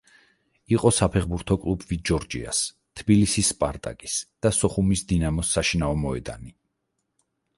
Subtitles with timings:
[0.75, 2.61] იყო საფეხბურთო კლუბ „ვიტ ჯორჯიას“,
[3.01, 6.53] თბილისის „სპარტაკის“ და სოხუმის „დინამოს“ საშინაო მოედანი.